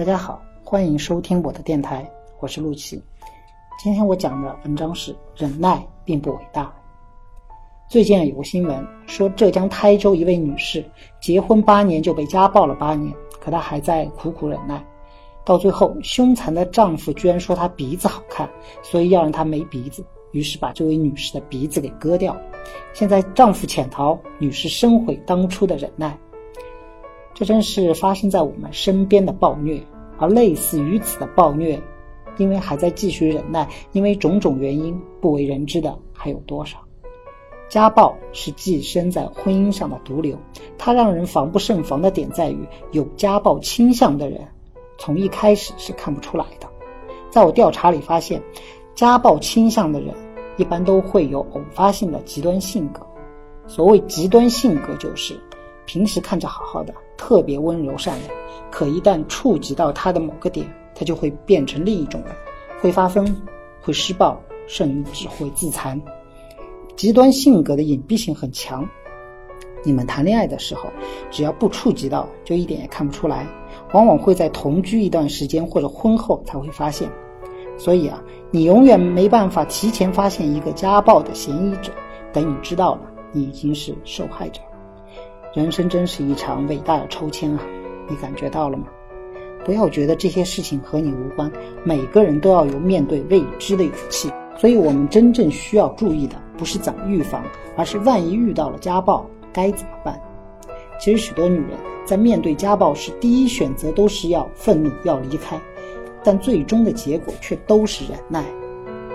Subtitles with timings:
[0.00, 2.98] 大家好，欢迎收听我的电台，我是陆琪。
[3.78, 6.74] 今天我讲的文章是忍耐并不伟大。
[7.86, 10.82] 最近有个新闻说，浙江台州一位女士
[11.20, 14.82] 结婚八年就被家暴了八年，可她还在苦苦忍耐。
[15.44, 18.48] 到最后，凶残的丈夫居然说她鼻子好看，
[18.82, 22.34] 所以要让她没鼻子，于是把这位女士的鼻子给割掉。
[22.94, 26.18] 现在丈夫潜逃，女士深悔当初的忍耐。
[27.40, 29.82] 这真是发生在我们身边的暴虐，
[30.18, 31.82] 而类似于此的暴虐，
[32.36, 36.76] 因为还在继续忍耐，因为种种原因不为人知的还有多少？
[37.70, 40.36] 家暴是寄生在婚姻上的毒瘤，
[40.76, 42.58] 它让人防不胜防的点在于，
[42.92, 44.46] 有家暴倾向的人，
[44.98, 46.68] 从一开始是看不出来的。
[47.30, 48.42] 在我调查里发现，
[48.94, 50.14] 家暴倾向的人
[50.58, 53.00] 一般都会有偶发性的极端性格。
[53.66, 55.40] 所谓极端性格，就是
[55.92, 56.94] 平时看着好好的。
[57.16, 58.30] 特别温柔善良，
[58.70, 62.32] 可一旦触及到他的某个点，他就会变成另一种人，
[62.80, 63.26] 会发疯，
[63.82, 66.00] 会施暴，甚至会自残。
[66.94, 68.88] 极端性格的隐蔽性很强，
[69.82, 70.88] 你们谈恋爱的时候，
[71.28, 73.44] 只要不触及到，就一点也看不出来，
[73.92, 77.10] 往往会在同居一段时间或者婚后才会发现。
[77.76, 81.90] 所以啊，你永远没办法提前发现一个家暴的嫌疑者，
[82.32, 83.00] 等你知道了，
[83.32, 84.60] 你已经是受害者。
[85.52, 87.60] 人生真是一场伟大的抽签啊！
[88.08, 88.84] 你感觉到了吗？
[89.64, 91.50] 不要觉得这些事情和你无关，
[91.82, 94.30] 每个人都要有面对未知的勇气。
[94.56, 97.42] 所以，我们真正需要注意的不是怎么预防，
[97.76, 100.20] 而是万一遇到了家暴该怎么办。
[101.00, 101.70] 其实，许多女人
[102.04, 105.60] 在面对家暴时，第一选择都是要愤怒、要离开，
[106.22, 108.44] 但最终的结果却都是忍耐，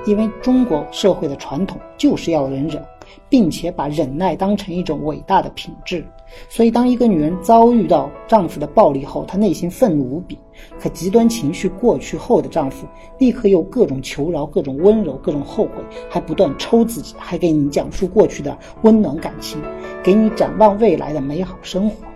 [0.05, 2.83] 因为中国社会的传统就是要忍忍。
[3.30, 6.06] 并且把忍耐当成一种伟大的品质，
[6.50, 10.38] 所以当一个女人遭遇到丈夫的暴力后，她内心愤怒无比。
[10.80, 19.61] 可极端情绪过去后的丈夫，立刻又各种求饶、各种温柔、各种后悔，还不断抽自己，还给你讲述过去的温暖感情，
[20.02, 22.08] 给你展望未来的美好生活。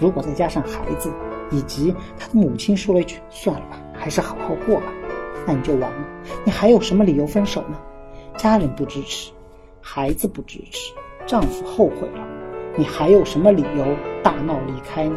[0.00, 1.12] 如果再加上孩子，
[1.50, 4.92] 以及他的母亲说了一句“算了吧，还是好好过吧”，
[5.46, 6.08] 那你就完了。
[6.44, 7.78] 你还有什么理由分手呢？
[8.36, 9.30] 家人不支持。
[9.90, 10.92] 孩子不支持，
[11.24, 12.22] 丈夫后悔了，
[12.76, 13.86] 你还有什么理由
[14.22, 15.16] 大闹离开呢？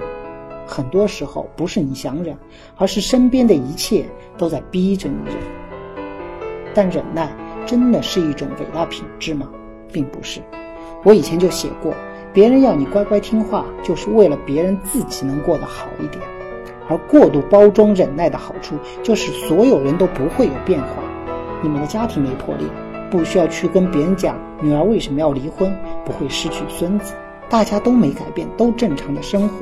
[0.66, 2.38] 很多时候不是你想忍，
[2.78, 4.06] 而是身边的一切
[4.38, 5.36] 都在逼着你忍。
[6.74, 7.30] 但忍耐
[7.66, 9.50] 真的是一种伟大品质吗？
[9.92, 10.40] 并不是。
[11.04, 11.94] 我以前就写过，
[12.32, 16.24] 别人要你乖乖听话，就是为了别人自己能过得好一点。
[16.88, 21.04] 而过度包装忍耐的好处，就是所有人都不会有变化，
[21.62, 22.66] 你们的家庭没破裂。
[23.12, 25.72] 不需要去跟别人讲女儿为什么要离婚，
[26.04, 27.14] 不会失去孙子，
[27.50, 29.58] 大家都没改变，都正常的生活，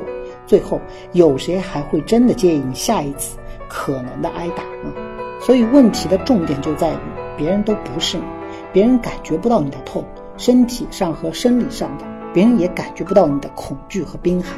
[0.46, 0.80] 最后
[1.12, 3.36] 有谁还会真的介意你下一次
[3.68, 4.94] 可能的挨打呢？
[5.40, 6.98] 所以问题的重点就在于，
[7.36, 8.24] 别人都不是你，
[8.72, 10.04] 别人感觉不到你的痛，
[10.36, 14.52] 身体上和生理上的，别人也感觉不到你的恐惧和冰寒，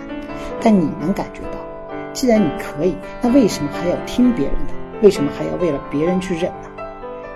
[0.61, 1.59] 但你能感觉到。
[2.13, 4.75] 既然你可以，那为什么还要听别人的？
[5.03, 6.69] 为什么还要为了别人去忍呢？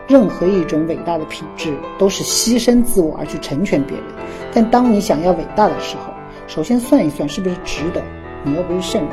[0.08, 4.06] 任何一种伟大的品质，都是牺牲自我而去成全别人。
[4.52, 6.12] 但当你想要伟大的时候，
[6.46, 8.02] 首先算一算是不是值得。
[8.44, 9.10] 你又不是圣人，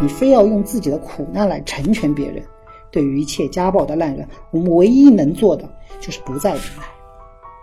[0.00, 2.44] 你非要用自己的苦难来成全别人。
[2.90, 5.68] 对于一切家暴的烂人，我们唯一能做的
[5.98, 6.84] 就是不再忍耐。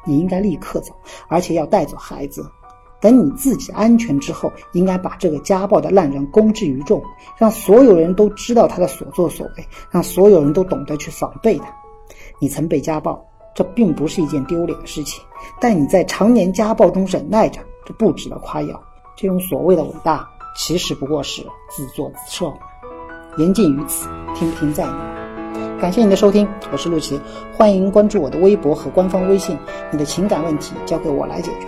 [0.05, 0.91] 你应该立刻走，
[1.27, 2.43] 而且要带走孩子。
[2.99, 7.01] 等你自己安全之后，应该把这个家暴的烂人公之于众，
[7.37, 11.65] 让所有人都知道他的所作所为，让所有人都懂得去防备他。
[12.41, 15.23] 你曾被家暴，这并不是一件丢脸的事情，
[15.59, 18.83] 但你在常年家暴中忍耐着，这不值得夸耀。
[19.15, 22.51] 这种所谓的伟大，其实不过是自作自受。
[23.37, 25.79] 言尽于此，听听在你。
[25.79, 27.21] 感谢你的收听，我是陆琪，
[27.55, 29.55] 欢迎关注我的微博和官方微信。
[29.91, 31.67] 你的情感问题交给我来解决。